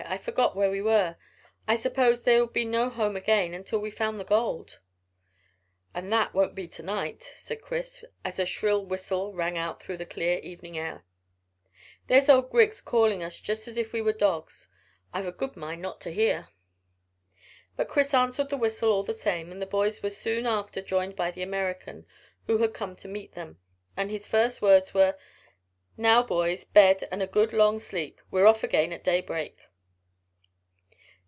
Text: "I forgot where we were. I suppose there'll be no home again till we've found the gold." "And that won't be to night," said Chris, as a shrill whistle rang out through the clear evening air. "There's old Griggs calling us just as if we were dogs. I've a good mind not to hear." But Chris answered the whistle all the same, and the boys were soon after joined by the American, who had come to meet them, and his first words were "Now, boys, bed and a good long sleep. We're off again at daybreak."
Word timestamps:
"I 0.07 0.17
forgot 0.17 0.55
where 0.57 0.69
we 0.71 0.81
were. 0.81 1.15
I 1.67 1.75
suppose 1.77 2.23
there'll 2.23 2.47
be 2.47 2.65
no 2.65 2.89
home 2.89 3.15
again 3.15 3.63
till 3.63 3.79
we've 3.79 3.95
found 3.95 4.19
the 4.19 4.23
gold." 4.25 4.79
"And 5.93 6.11
that 6.11 6.33
won't 6.33 6.53
be 6.55 6.67
to 6.69 6.83
night," 6.83 7.31
said 7.35 7.61
Chris, 7.61 8.03
as 8.25 8.37
a 8.39 8.45
shrill 8.45 8.83
whistle 8.83 9.31
rang 9.31 9.57
out 9.59 9.79
through 9.81 9.97
the 9.97 10.05
clear 10.07 10.39
evening 10.39 10.77
air. 10.77 11.05
"There's 12.07 12.29
old 12.29 12.49
Griggs 12.49 12.81
calling 12.81 13.21
us 13.23 13.39
just 13.39 13.67
as 13.69 13.77
if 13.77 13.93
we 13.93 14.01
were 14.01 14.11
dogs. 14.11 14.67
I've 15.13 15.27
a 15.27 15.31
good 15.31 15.55
mind 15.55 15.81
not 15.83 16.01
to 16.01 16.11
hear." 16.11 16.49
But 17.77 17.87
Chris 17.87 18.13
answered 18.13 18.49
the 18.49 18.57
whistle 18.57 18.91
all 18.91 19.03
the 19.03 19.13
same, 19.13 19.49
and 19.51 19.61
the 19.61 19.67
boys 19.67 20.01
were 20.03 20.09
soon 20.09 20.45
after 20.47 20.81
joined 20.81 21.15
by 21.15 21.29
the 21.31 21.43
American, 21.43 22.05
who 22.47 22.57
had 22.57 22.73
come 22.73 22.95
to 22.97 23.07
meet 23.07 23.33
them, 23.33 23.59
and 23.95 24.09
his 24.11 24.27
first 24.27 24.61
words 24.63 24.93
were 24.95 25.15
"Now, 25.95 26.21
boys, 26.23 26.65
bed 26.65 27.07
and 27.11 27.21
a 27.21 27.27
good 27.27 27.53
long 27.53 27.77
sleep. 27.79 28.19
We're 28.31 28.47
off 28.47 28.61
again 28.63 28.91
at 28.91 29.03
daybreak." 29.05 29.57